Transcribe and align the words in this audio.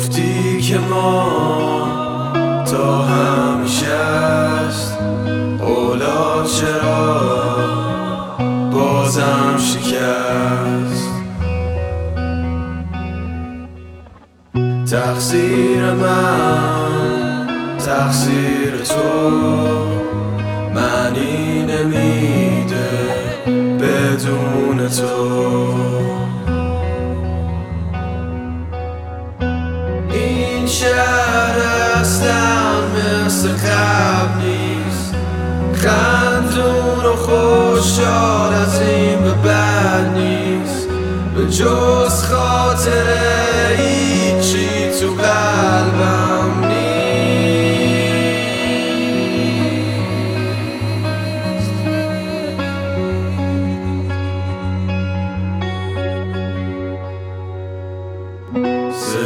گفتی 0.00 0.60
که 0.60 0.78
ما 0.78 1.30
تا 2.64 3.02
همیشه 3.02 3.86
است. 3.86 4.98
اولا 5.60 6.44
چرا 6.44 7.20
بازم 8.72 9.56
شکست؟ 9.58 11.10
تقصیر 14.90 15.92
من 15.92 17.46
تقصیر 17.78 18.76
تو 18.84 19.30
معنی 20.74 21.62
نمیده 21.62 22.88
بدون 23.80 24.88
تو. 24.88 26.29
این 30.70 30.78
شهر 30.78 31.58
اصلا 32.00 32.80
مثل 32.96 33.48
قبل 33.48 34.44
نیست 34.44 35.14
خندون 35.74 37.04
و 37.04 37.16
خوشحال 37.16 38.54
از 38.54 38.80
این 38.80 39.22
به 39.22 39.30
بد 39.30 40.10
نیست 40.14 40.88
به 41.36 41.46
جز 41.50 42.24
خاطر 42.24 43.06
هیچی 43.76 44.90
تو 45.00 45.06
قلبم 45.14 45.49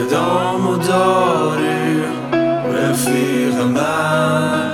صدامو 0.08 0.76
داری 0.76 2.02
رفیق 2.72 3.60
من 3.60 4.70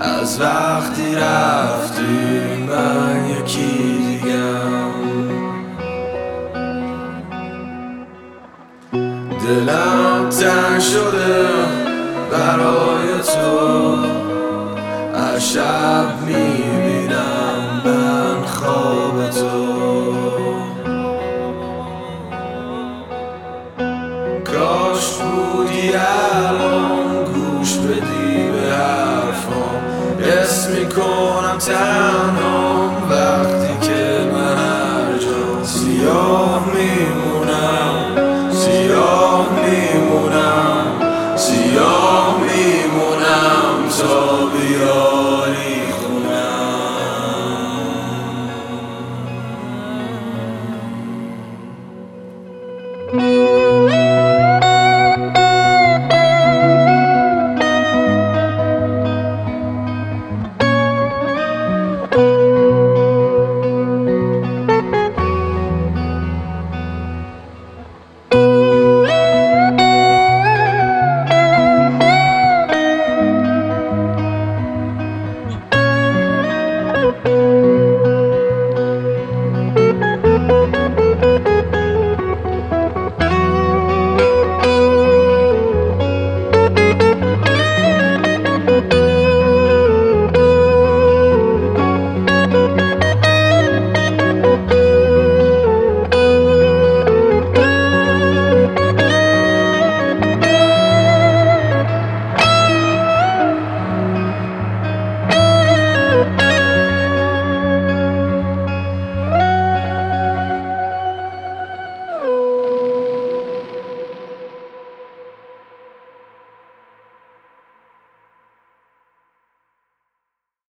از 0.00 0.40
وقتی 0.40 1.14
رفتی 1.14 2.64
من 2.68 3.26
یکی 3.30 3.98
دیگم. 3.98 4.94
دلم 9.46 10.28
تنگ 10.28 10.80
شده 10.80 11.46
برای 12.30 13.08
تو. 13.34 13.96
از 15.14 15.52
شب 15.52 16.06
می‌بینم 16.26 17.82
من 17.84 18.46
خواب 18.46 19.30
تو. 19.30 19.73
down. 31.66 32.43